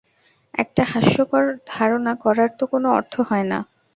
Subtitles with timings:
[0.53, 3.59] একটা হাস্যকর ধারণা করার তো কোনো অর্থ হয় না।